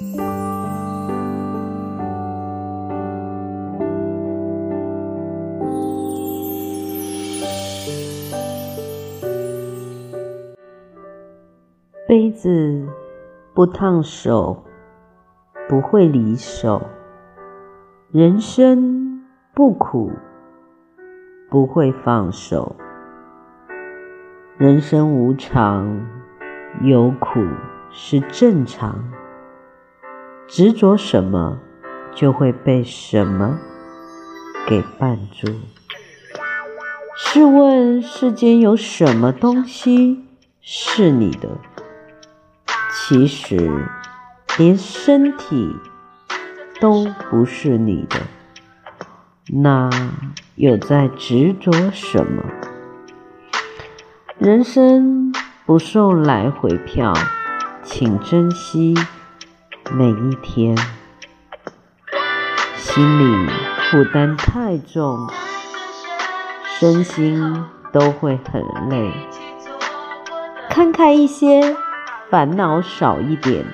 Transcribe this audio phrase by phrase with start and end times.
[0.00, 0.06] 杯
[12.30, 12.88] 子
[13.52, 14.64] 不烫手，
[15.68, 16.80] 不会离手；
[18.10, 19.22] 人生
[19.54, 20.10] 不苦，
[21.50, 22.74] 不会放手。
[24.56, 26.00] 人生无常，
[26.80, 27.40] 有苦
[27.90, 29.19] 是正常。
[30.52, 31.60] 执着什么，
[32.12, 33.56] 就会被什么
[34.66, 35.60] 给绊住。
[37.16, 40.24] 试问世间有什么东西
[40.60, 41.48] 是你的？
[42.92, 43.86] 其实，
[44.58, 45.76] 连身体
[46.80, 48.16] 都不是你的，
[49.52, 49.88] 那
[50.56, 52.42] 又在执着什么？
[54.36, 55.32] 人生
[55.64, 57.14] 不送来回票，
[57.84, 58.96] 请珍惜
[59.92, 60.76] 每一天。
[62.76, 63.50] 心里
[63.90, 65.28] 负担太重，
[66.78, 69.12] 身心都会很累。
[70.68, 71.76] 看开一些，
[72.30, 73.64] 烦恼少一点，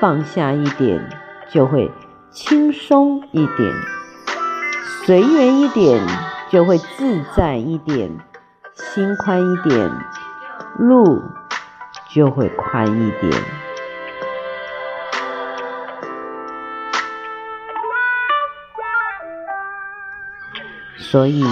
[0.00, 1.08] 放下一点，
[1.50, 1.90] 就会
[2.30, 3.72] 轻松一点；
[5.04, 6.06] 随缘一点，
[6.50, 8.10] 就会自在一点；
[8.74, 9.90] 心宽一点，
[10.78, 11.22] 路
[12.10, 13.61] 就会宽一点。
[20.98, 21.44] 所以，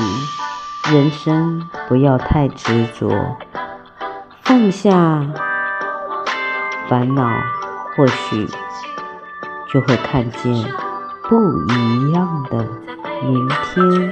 [0.90, 3.36] 人生不要太执着，
[4.42, 5.26] 放下
[6.88, 7.28] 烦恼，
[7.96, 8.48] 或许
[9.72, 10.52] 就会看见
[11.28, 11.36] 不
[11.72, 12.66] 一样的
[13.22, 14.09] 明天。